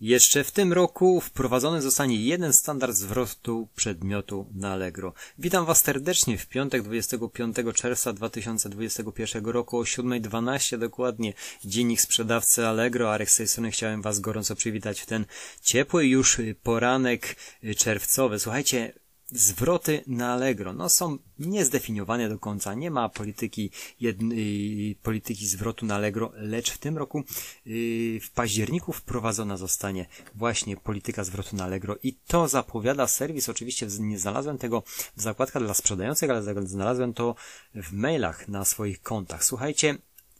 [0.00, 5.12] Jeszcze w tym roku wprowadzony zostanie jeden standard zwrotu przedmiotu na Allegro.
[5.38, 11.32] Witam Was serdecznie w piątek 25 czerwca 2021 roku o 7.12 dokładnie.
[11.64, 13.12] Dziennik sprzedawcy Allegro.
[13.12, 15.24] Arek z tej strony chciałem Was gorąco przywitać w ten
[15.62, 17.36] ciepły już poranek
[17.76, 18.38] czerwcowy.
[18.38, 18.92] Słuchajcie,
[19.30, 22.74] zwroty na Allegro no, są niezdefiniowane do końca.
[22.74, 23.70] Nie ma polityki,
[24.00, 27.24] jednej, polityki zwrotu na Allegro, lecz w tym roku
[27.66, 33.48] yy, w październiku wprowadzona zostanie właśnie polityka zwrotu na Allegro i to zapowiada serwis.
[33.48, 34.82] Oczywiście nie znalazłem tego
[35.16, 37.34] w zakładkach dla sprzedających, ale znalazłem to
[37.74, 39.44] w mailach na swoich kontach.
[39.44, 39.98] Słuchajcie,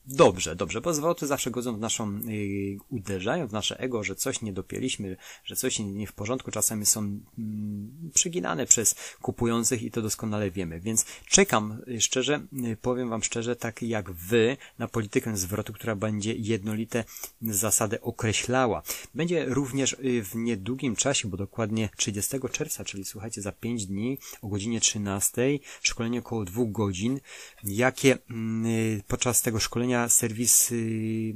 [0.09, 4.43] Dobrze, dobrze, bo zwroty zawsze godzą w naszą, yy, uderzają w nasze ego, że coś
[4.43, 10.03] nie dopięliśmy, że coś nie, w porządku, czasami są mm, przeginane przez kupujących i to
[10.03, 10.81] doskonale wiemy.
[10.81, 15.97] Więc czekam y, szczerze, yy, powiem Wam szczerze, tak jak Wy, na politykę zwrotu, która
[15.97, 17.05] będzie jednolite
[17.43, 18.83] zasady określała.
[19.15, 24.19] Będzie również yy, w niedługim czasie, bo dokładnie 30 czerwca, czyli słuchajcie, za 5 dni
[24.43, 25.43] o godzinie 13,
[25.83, 27.21] szkolenie około 2 godzin,
[27.65, 31.35] jakie yy, podczas tego szkolenia serwis y,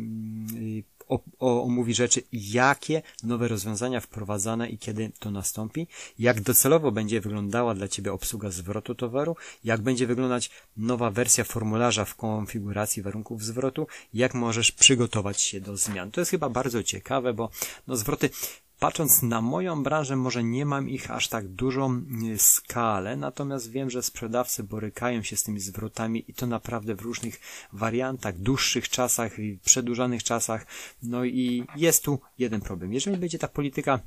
[1.39, 5.87] omówi rzeczy, jakie nowe rozwiązania wprowadzane i kiedy to nastąpi,
[6.19, 12.05] jak docelowo będzie wyglądała dla Ciebie obsługa zwrotu towaru, jak będzie wyglądać nowa wersja formularza
[12.05, 16.11] w konfiguracji warunków zwrotu, jak możesz przygotować się do zmian.
[16.11, 17.51] To jest chyba bardzo ciekawe, bo
[17.87, 18.31] no, zwroty
[18.81, 23.91] Patrząc na moją branżę, może nie mam ich aż tak dużą y, skalę, natomiast wiem,
[23.91, 27.41] że sprzedawcy borykają się z tymi zwrotami i to naprawdę w różnych
[27.73, 30.67] wariantach, dłuższych czasach i przedłużanych czasach.
[31.03, 32.93] No i jest tu jeden problem.
[32.93, 34.01] Jeżeli będzie ta polityka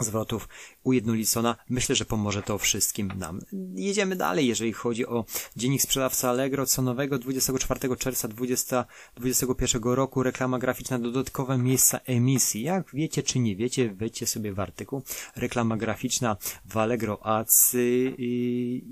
[0.00, 0.48] zwrotów
[0.82, 1.56] ujednolicona.
[1.68, 3.40] Myślę, że pomoże to wszystkim nam.
[3.74, 5.24] Jedziemy dalej, jeżeli chodzi o
[5.56, 12.62] dziennik sprzedawca Allegro, co nowego 24 czerwca 2021 roku, reklama graficzna, dodatkowe miejsca emisji.
[12.62, 15.02] Jak wiecie czy nie wiecie, wejdźcie sobie w artykuł.
[15.36, 17.76] Reklama graficzna w Allegro Ads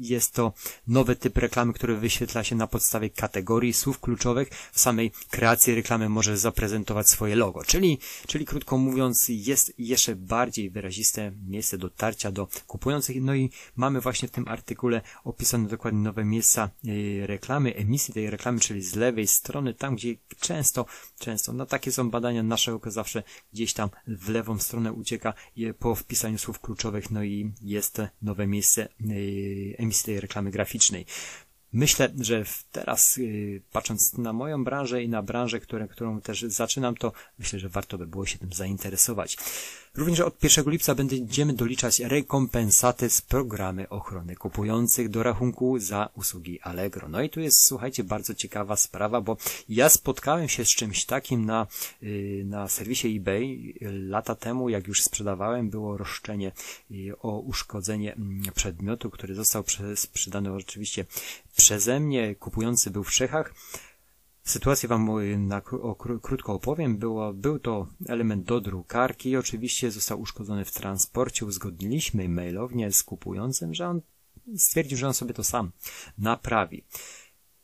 [0.00, 0.52] jest to
[0.86, 4.48] nowy typ reklamy, który wyświetla się na podstawie kategorii słów kluczowych.
[4.72, 10.70] W samej kreacji reklamy może zaprezentować swoje logo, czyli, czyli krótko mówiąc, jest jeszcze bardziej
[10.76, 13.22] wyraziste miejsce dotarcia do kupujących.
[13.22, 18.30] No i mamy właśnie w tym artykule opisane dokładnie nowe miejsca e, reklamy, emisji tej
[18.30, 20.86] reklamy, czyli z lewej strony, tam gdzie często,
[21.18, 23.22] często, no takie są badania, nasze zawsze
[23.52, 25.34] gdzieś tam w lewą stronę ucieka
[25.78, 28.88] po wpisaniu słów kluczowych, no i jest nowe miejsce e,
[29.78, 31.06] emisji tej reklamy graficznej.
[31.72, 36.94] Myślę, że teraz y, patrząc na moją branżę i na branżę, które, którą też zaczynam,
[36.94, 39.36] to myślę, że warto by było się tym zainteresować.
[39.96, 46.60] Również od 1 lipca będziemy doliczać rekompensaty z programy ochrony kupujących do rachunku za usługi
[46.60, 47.08] Allegro.
[47.08, 49.36] No i tu jest, słuchajcie, bardzo ciekawa sprawa, bo
[49.68, 51.66] ja spotkałem się z czymś takim na,
[52.02, 53.74] y, na serwisie eBay
[54.08, 56.52] lata temu, jak już sprzedawałem, było roszczenie
[56.90, 59.64] y, o uszkodzenie mm, przedmiotu, który został
[59.94, 61.04] sprzedany oczywiście
[61.56, 63.54] przeze mnie, kupujący był w Czechach.
[64.46, 66.96] Sytuację Wam na, o, krótko opowiem.
[66.96, 69.36] Było, był to element do drukarki.
[69.36, 71.46] Oczywiście został uszkodzony w transporcie.
[71.46, 74.00] Uzgodniliśmy mailownie z kupującym, że on
[74.56, 75.70] stwierdził, że on sobie to sam
[76.18, 76.84] naprawi.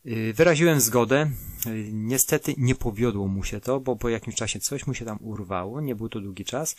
[0.07, 1.31] Y, wyraziłem zgodę.
[1.67, 5.19] Y, niestety nie powiodło mu się to, bo po jakimś czasie coś mu się tam
[5.21, 5.81] urwało.
[5.81, 6.77] Nie był to długi czas.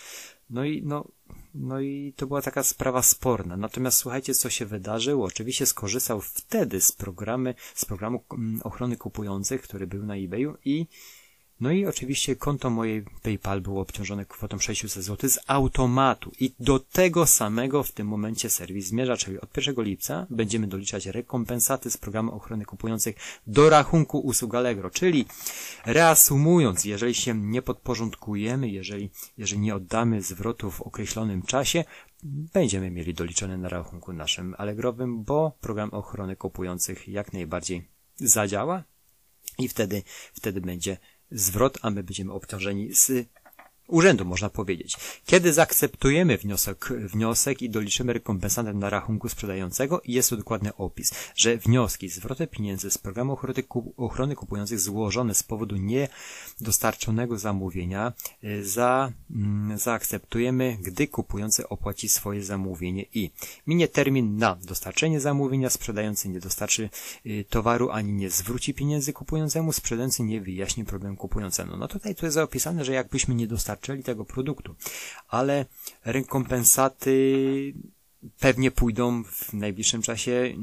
[0.50, 1.08] No i no,
[1.56, 3.58] no i to była taka sprawa sporna.
[3.58, 5.26] Natomiast słuchajcie, co się wydarzyło.
[5.26, 10.88] Oczywiście skorzystał wtedy z programy, z programu mm, ochrony kupujących, który był na eBayu i
[11.60, 16.32] no i oczywiście konto mojej PayPal było obciążone kwotą 600 zł z automatu.
[16.40, 21.06] I do tego samego w tym momencie serwis zmierza, czyli od 1 lipca będziemy doliczać
[21.06, 23.16] rekompensaty z programu ochrony kupujących
[23.48, 25.26] do rachunku usług Allegro, czyli
[25.86, 31.84] reasumując, jeżeli się nie podporządkujemy, jeżeli, jeżeli nie oddamy zwrotu w określonym czasie,
[32.24, 38.84] będziemy mieli doliczone na rachunku naszym Allegrowym, bo program ochrony kupujących jak najbardziej zadziała
[39.58, 40.04] i wtedy,
[40.34, 40.98] wtedy będzie
[41.34, 43.12] zwrot, a my będziemy obciążeni z
[43.88, 44.98] urzędu, można powiedzieć.
[45.26, 52.10] Kiedy zaakceptujemy wniosek, wniosek i doliczymy rekompensatę na rachunku sprzedającego, jest dokładny opis, że wnioski
[52.10, 53.38] zwroty pieniędzy z programu
[53.98, 58.14] ochrony, kupujących złożone z powodu niedostarczonego zamówienia
[58.44, 63.32] y, za, mm, zaakceptujemy, gdy kupujący opłaci swoje zamówienie i
[63.68, 66.90] minie termin na dostarczenie zamówienia, sprzedający nie dostarczy
[67.26, 71.78] y, towaru ani nie zwróci pieniędzy kupującemu, sprzedający nie wyjaśni problemu kupującemu.
[71.78, 74.76] No tutaj tu jest zapisane, że jakbyśmy nie dostarczyli dostarczyli tego produktu,
[75.28, 75.66] ale
[76.06, 77.74] rekompensaty
[78.40, 80.56] pewnie pójdą w najbliższym czasie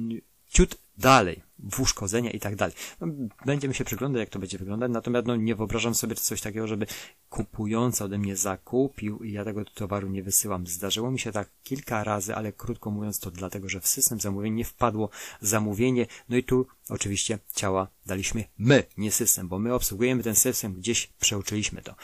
[0.49, 2.75] ciut dalej, w uszkodzenia i tak dalej.
[3.01, 3.07] No,
[3.47, 6.87] będziemy się przyglądać, jak to będzie wyglądać, natomiast no, nie wyobrażam sobie coś takiego, żeby
[7.29, 10.67] kupujący ode mnie zakupił i ja tego towaru nie wysyłam.
[10.67, 14.55] Zdarzyło mi się tak kilka razy, ale krótko mówiąc to dlatego, że w system zamówień
[14.55, 15.11] nie wpadło
[15.41, 20.75] zamówienie, no i tu oczywiście ciała daliśmy my, nie system, bo my obsługujemy ten system,
[20.75, 21.95] gdzieś przeuczyliśmy to.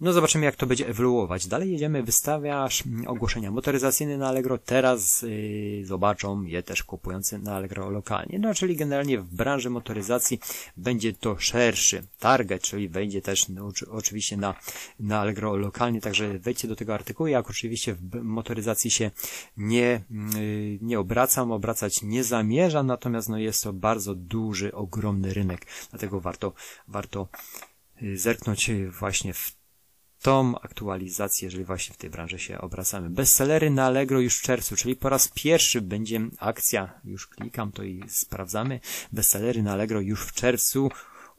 [0.00, 1.46] No zobaczymy jak to będzie ewoluować.
[1.46, 4.58] Dalej jedziemy, wystawiasz ogłoszenia motoryzacyjne na Allegro.
[4.58, 8.38] Teraz yy, zobaczą je też kupujący na Allegro lokalnie.
[8.38, 10.40] No czyli generalnie w branży motoryzacji
[10.76, 14.54] będzie to szerszy target, czyli wejdzie też no, oczywiście na,
[15.00, 17.26] na Allegro lokalnie, także wejdźcie do tego artykułu.
[17.26, 19.10] Jak oczywiście w motoryzacji się
[19.56, 25.66] nie, yy, nie obracam, obracać nie zamierzam, natomiast no jest to bardzo duży, ogromny rynek,
[25.90, 26.52] dlatego warto,
[26.88, 27.28] warto
[28.02, 29.57] y, zerknąć właśnie w
[30.22, 33.10] tą aktualizację, jeżeli właśnie w tej branży się obracamy.
[33.10, 37.82] Bestsellery na Allegro już w czerwcu, czyli po raz pierwszy będzie akcja, już klikam to
[37.82, 38.80] i sprawdzamy.
[39.12, 40.90] Bestsellery na Allegro już w czerwcu.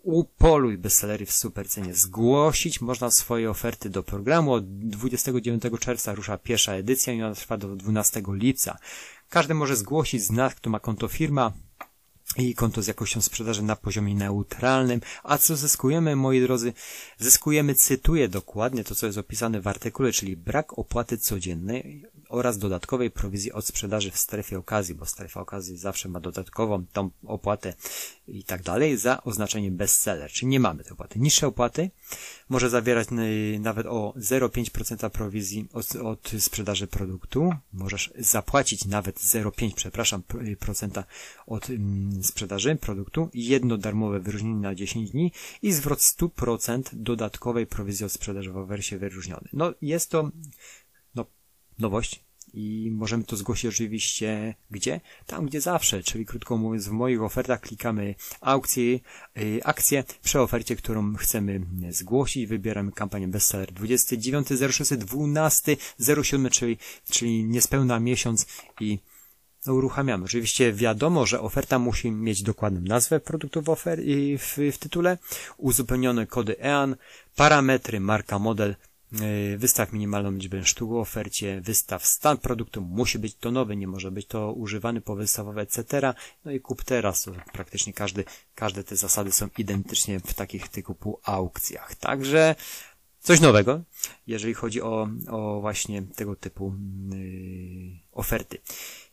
[0.04, 1.94] Upoluj bestsellery w supercenie.
[1.94, 4.54] Zgłosić można swoje oferty do programu.
[4.54, 8.78] Od 29 czerwca rusza pierwsza edycja i ona trwa do 12 lipca.
[9.30, 11.54] Każdy może zgłosić znak, kto ma konto firma,
[12.38, 15.02] i konto z jakością sprzedaży na poziomie neutralnym.
[15.24, 16.74] A co zyskujemy, moi drodzy?
[17.18, 23.12] Zyskujemy, cytuję dokładnie to, co jest opisane w artykule, czyli brak opłaty codziennej oraz dodatkowej
[23.12, 27.74] prowizji od sprzedaży w strefie okazji, bo strefa okazji zawsze ma dodatkową tą opłatę
[28.32, 31.20] i tak dalej za oznaczenie bestseller, czyli nie mamy tej opłaty.
[31.20, 31.92] Niższe opłaty
[32.50, 33.08] może zawierać
[33.60, 37.54] nawet o 0,5% prowizji od, od, sprzedaży produktu.
[37.74, 40.24] Możesz zapłacić nawet 0,5, przepraszam,
[40.60, 41.04] procenta
[41.48, 45.32] od mm, sprzedaży produktu, jedno darmowe wyróżnienie na 10 dni
[45.62, 49.50] i zwrot 100% dodatkowej prowizji od sprzedaży w wersji wyróżnionej.
[49.54, 50.32] No jest to
[51.16, 51.26] no,
[51.80, 52.24] nowość,
[52.54, 55.02] i możemy to zgłosić oczywiście gdzie?
[55.26, 59.00] Tam, gdzie zawsze, czyli krótko mówiąc, w moich ofertach klikamy aukcje, yy,
[59.64, 62.48] akcję przy ofercie, którą chcemy zgłosić.
[62.48, 66.78] Wybieramy kampanię bestseller 29.06.12.07, czyli,
[67.10, 68.46] czyli niespełna miesiąc
[68.80, 69.00] i
[69.68, 70.26] uruchamiamy.
[70.26, 75.18] Oczywiście wiadomo, że oferta musi mieć dokładną nazwę produktu w, ofer- w, w tytule,
[75.58, 76.96] uzupełnione kody EAN,
[77.36, 78.76] parametry, marka, model,
[79.58, 84.12] wystaw minimalną liczbę sztuk w ofercie, wystaw stan produktu, musi być to nowy, nie może
[84.12, 86.14] być to używany powystawowy, etc.
[86.46, 88.24] No i kup teraz, to praktycznie każdy,
[88.56, 91.96] każde te zasady są identycznie w takich typu aukcjach.
[91.96, 92.56] Także
[93.20, 93.82] coś nowego,
[94.28, 96.74] jeżeli chodzi o, o właśnie tego typu
[97.12, 97.20] yy,
[98.12, 98.58] oferty.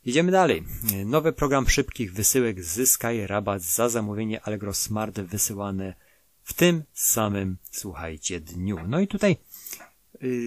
[0.05, 0.65] Idziemy dalej.
[1.05, 5.95] Nowy program szybkich wysyłek Zyskaj rabat za zamówienie Allegro Smart wysyłane
[6.43, 8.79] w tym samym, słuchajcie, dniu.
[8.89, 9.37] No i tutaj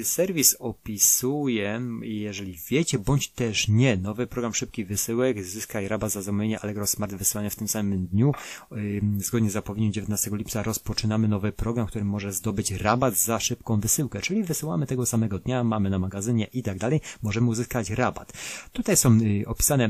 [0.04, 6.60] serwis opisuje, jeżeli wiecie, bądź też nie, nowy program szybkich wysyłek, zyskaj rabat za zamówienie
[6.60, 8.32] Allegro Smart wysyłania w tym samym dniu.
[8.78, 13.80] Y, zgodnie z zapowiedzią 19 lipca rozpoczynamy nowy program, który może zdobyć rabat za szybką
[13.80, 18.34] wysyłkę, czyli wysyłamy tego samego dnia, mamy na magazynie i tak dalej, możemy uzyskać rabat.
[18.72, 19.90] Tutaj są y, opisane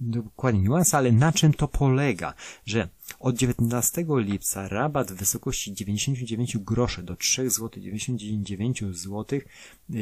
[0.00, 2.34] dokładnie niuanse, ale na czym to polega,
[2.66, 2.88] że
[3.20, 9.40] od 19 lipca rabat w wysokości 99 groszy do 3 zł 99 zł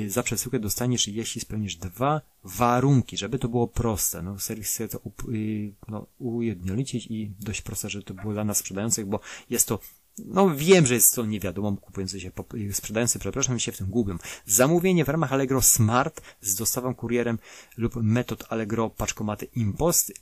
[0.08, 4.22] za przesyłkę dostaniesz, jeśli spełnisz dwa warunki, żeby to było proste.
[4.22, 8.58] No, serwis chce to y, no, ujednolicić i dość proste, żeby to było dla nas
[8.58, 9.20] sprzedających, bo
[9.50, 9.78] jest to
[10.18, 12.30] no wiem, że jest to niewiadomą, kupujący się,
[12.72, 14.16] sprzedający, przepraszam, się w tym gubią.
[14.46, 17.38] Zamówienie w ramach Allegro Smart z dostawą kurierem
[17.76, 20.12] lub metod Allegro paczkomaty Impost.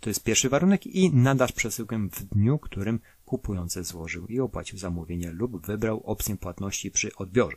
[0.00, 5.30] To jest pierwszy warunek i nadasz przesyłkę w dniu, którym kupujący złożył i opłacił zamówienie
[5.30, 7.56] lub wybrał opcję płatności przy odbiorze.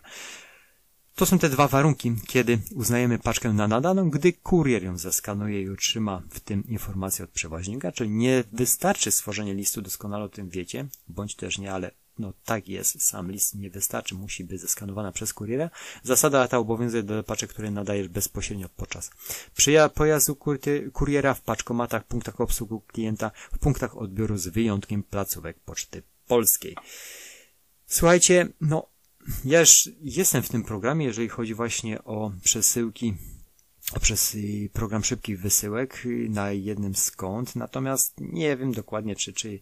[1.18, 5.70] To są te dwa warunki, kiedy uznajemy paczkę na nadaną, gdy kurier ją zeskanuje i
[5.70, 10.86] otrzyma w tym informację od przewoźnika, czyli nie wystarczy stworzenie listu, doskonale o tym wiecie,
[11.08, 15.34] bądź też nie, ale no tak jest, sam list nie wystarczy, musi być zeskanowana przez
[15.34, 15.70] kuriera.
[16.04, 19.12] Zasada ta obowiązuje do paczek, które nadajesz bezpośrednio podczas
[19.94, 20.38] pojazdu
[20.94, 26.76] kuriera w paczkomatach, punktach obsługi klienta, w punktach odbioru z wyjątkiem placówek Poczty Polskiej.
[27.88, 28.97] Słuchajcie, no
[29.46, 33.14] ja już jestem w tym programie, jeżeli chodzi właśnie o przesyłki,
[34.02, 34.38] przez
[34.74, 37.12] program szybkich wysyłek na jednym z
[37.56, 39.60] natomiast nie wiem dokładnie, czy, czy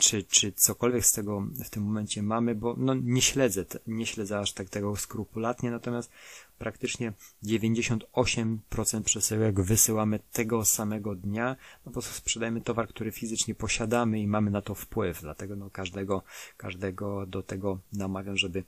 [0.00, 4.38] czy, czy cokolwiek z tego w tym momencie mamy, bo no, nie śledzę, nie śledzę
[4.38, 6.10] aż tak tego skrupulatnie, natomiast
[6.58, 7.12] praktycznie
[7.44, 11.56] 98% przesyłek wysyłamy tego samego dnia,
[11.86, 16.22] no bo sprzedajemy towar, który fizycznie posiadamy i mamy na to wpływ, dlatego no każdego,
[16.56, 18.64] każdego do tego namawiam, żeby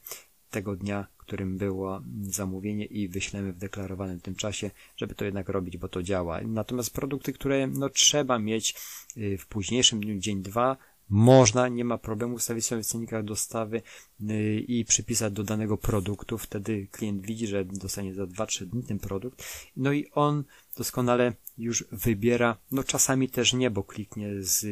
[0.50, 5.76] tego dnia którym było zamówienie i wyślemy w deklarowanym tym czasie, żeby to jednak robić,
[5.78, 6.40] bo to działa.
[6.40, 8.74] Natomiast produkty, które no, trzeba mieć
[9.16, 10.76] y, w późniejszym dniu, dzień, dwa,
[11.08, 13.82] można, nie ma problemu ustawić sobie w cennikach dostawy
[14.30, 16.38] y, i przypisać do danego produktu.
[16.38, 19.44] Wtedy klient widzi, że dostanie za 2-3 dni ten produkt.
[19.76, 20.44] No i on
[20.76, 24.66] doskonale już wybiera, no czasami też nie, bo kliknie z,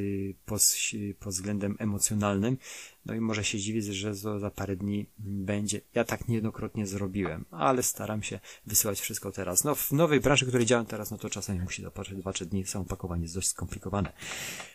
[0.46, 0.62] pod,
[1.18, 2.56] pod względem emocjonalnym,
[3.06, 5.80] no i może się dziwić, że za parę dni będzie.
[5.94, 9.64] Ja tak niejednokrotnie zrobiłem, ale staram się wysyłać wszystko teraz.
[9.64, 12.84] No w nowej branży, której działam teraz, no to czasami musi dopatrzeć 2-3 dni, samo
[12.84, 14.12] pakowanie jest dość skomplikowane.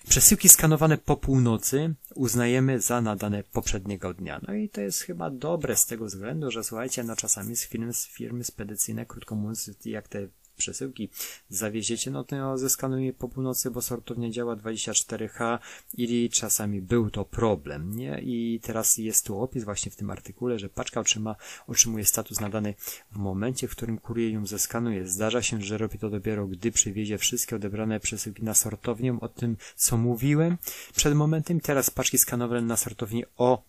[0.10, 4.42] Przesyłki skanowane po północy uznajemy za nadane poprzedniego dnia.
[4.48, 7.94] No i to jest chyba dobre z tego względu, że słuchajcie, no czasami z firmy,
[7.94, 10.28] z firmy spedycyjne, krótko mówiąc, jak te
[10.60, 11.10] przesyłki
[11.50, 15.60] zawieziecie, no to zeskanuje po północy, bo sortownia działa 24H
[15.98, 18.22] i czasami był to problem, nie?
[18.22, 21.36] I teraz jest tu opis właśnie w tym artykule, że paczka otrzyma,
[21.68, 22.74] otrzymuje status nadany
[23.12, 25.08] w momencie, w którym kurier ją zeskanuje.
[25.08, 29.58] Zdarza się, że robi to dopiero, gdy przywiezie wszystkie odebrane przesyłki na sortownię, o tym,
[29.76, 30.58] co mówiłem
[30.96, 31.60] przed momentem.
[31.60, 33.64] Teraz paczki skanowane na sortowni o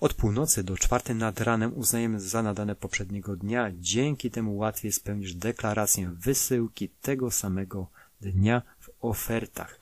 [0.00, 3.72] od północy do czwartej nad ranem uznajemy za nadane poprzedniego dnia.
[3.80, 7.86] Dzięki temu łatwiej spełnisz deklarację wysyłki tego samego
[8.20, 9.78] dnia w ofertach.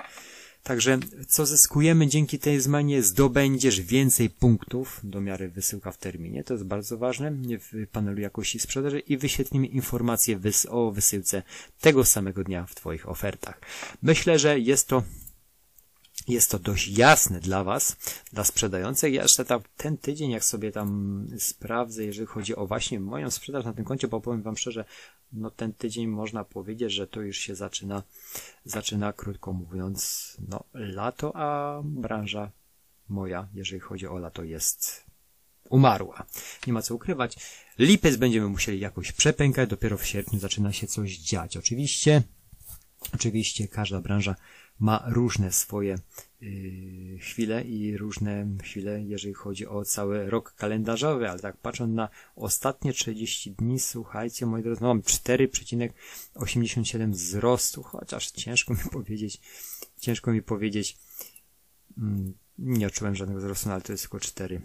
[0.63, 3.03] Także co zyskujemy dzięki tej zmianie?
[3.03, 6.45] Zdobędziesz więcej punktów do miary wysyłka w terminie.
[6.45, 11.43] To jest bardzo ważne w panelu jakości sprzedaży i wyświetlimy informacje o wysyłce
[11.81, 13.61] tego samego dnia w Twoich ofertach.
[14.03, 15.03] Myślę, że jest to
[16.29, 17.97] jest to dość jasne dla Was,
[18.33, 19.15] dla sprzedających.
[19.15, 23.65] Ja jeszcze tam, ten tydzień, jak sobie tam sprawdzę, jeżeli chodzi o właśnie moją sprzedaż
[23.65, 24.85] na tym koncie, bo powiem Wam szczerze,
[25.33, 28.03] no ten tydzień można powiedzieć, że to już się zaczyna,
[28.65, 32.51] zaczyna krótko mówiąc, no lato, a branża
[33.09, 35.05] moja, jeżeli chodzi o lato, jest
[35.71, 36.27] umarła.
[36.67, 37.37] Nie ma co ukrywać.
[37.79, 41.57] Lipiec będziemy musieli jakoś przepękać, dopiero w sierpniu zaczyna się coś dziać.
[41.57, 42.23] Oczywiście,
[43.15, 44.35] oczywiście każda branża
[44.81, 45.99] ma różne swoje
[46.41, 52.09] yy, chwile i różne chwile, jeżeli chodzi o cały rok kalendarzowy, ale tak patrząc na
[52.37, 59.41] ostatnie 30 dni, słuchajcie, moi drodzy, no mam 4,87 wzrostu, chociaż ciężko mi powiedzieć,
[60.01, 60.99] ciężko mi powiedzieć,
[61.99, 64.61] mm, nie odczułem żadnego wzrostu, no ale to jest tylko 4,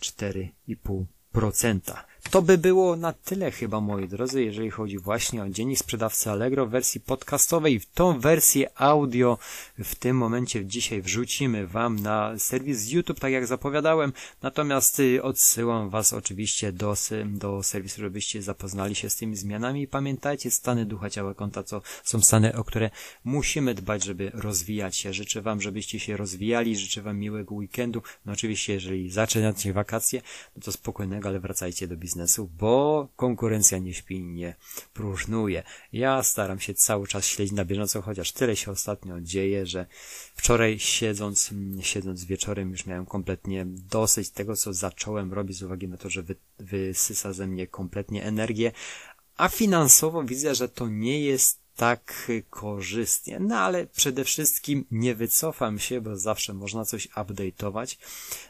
[0.00, 2.04] 4,5%.
[2.30, 6.66] To by było na tyle chyba, moi drodzy, jeżeli chodzi właśnie o dziennik sprzedawcy Allegro
[6.66, 7.80] w wersji podcastowej.
[7.80, 9.38] W tą wersję audio
[9.78, 14.12] w tym momencie dzisiaj wrzucimy Wam na serwis YouTube, tak jak zapowiadałem.
[14.42, 16.94] Natomiast y, odsyłam Was oczywiście do,
[17.26, 19.86] do serwisu, żebyście zapoznali się z tymi zmianami.
[19.86, 22.90] Pamiętajcie, stany ducha, ciała, konta, co są stany, o które
[23.24, 25.12] musimy dbać, żeby rozwijać się.
[25.12, 26.76] Życzę Wam, żebyście się rozwijali.
[26.76, 28.02] Życzę Wam miłego weekendu.
[28.26, 30.22] No oczywiście, jeżeli zaczynacie wakacje,
[30.56, 34.54] no to spokojnego, ale wracajcie do biznesu biznesu, bo konkurencja nie śpi, nie
[34.92, 35.62] próżnuje.
[35.92, 39.86] Ja staram się cały czas śledzić na bieżąco, chociaż tyle się ostatnio dzieje, że
[40.34, 45.96] wczoraj siedząc, siedząc wieczorem już miałem kompletnie dosyć tego, co zacząłem robić z uwagi na
[45.96, 48.72] to, że wy, wysysa ze mnie kompletnie energię,
[49.36, 53.40] a finansowo widzę, że to nie jest tak korzystnie.
[53.40, 57.96] No ale przede wszystkim nie wycofam się, bo zawsze można coś update'ować,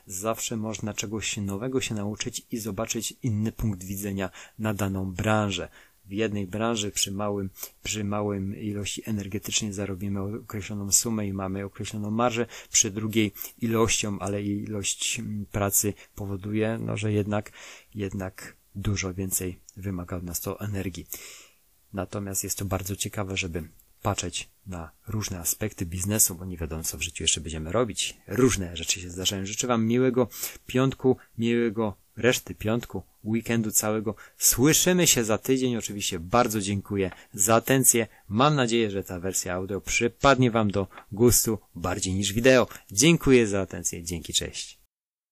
[0.06, 5.68] zawsze można czegoś nowego się nauczyć i zobaczyć inny punkt widzenia na daną branżę.
[6.06, 7.50] W jednej branży przy małym,
[7.82, 14.42] przy małym ilości energetycznej zarobimy określoną sumę i mamy określoną marżę, przy drugiej ilością, ale
[14.42, 15.20] ilość
[15.52, 17.52] pracy powoduje, no, że jednak,
[17.94, 21.06] jednak dużo więcej wymaga od nas to energii.
[21.94, 23.62] Natomiast jest to bardzo ciekawe, żeby
[24.02, 28.16] patrzeć na różne aspekty biznesu, bo nie wiadomo, co w życiu jeszcze będziemy robić.
[28.28, 29.46] Różne rzeczy się zdarzają.
[29.46, 30.28] Życzę Wam miłego
[30.66, 34.14] piątku, miłego reszty piątku, weekendu całego.
[34.38, 35.76] Słyszymy się za tydzień.
[35.76, 38.06] Oczywiście bardzo dziękuję za atencję.
[38.28, 42.68] Mam nadzieję, że ta wersja audio przypadnie Wam do gustu bardziej niż wideo.
[42.90, 44.02] Dziękuję za atencję.
[44.02, 44.83] Dzięki, cześć.